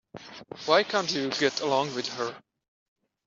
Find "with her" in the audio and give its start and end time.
1.93-2.35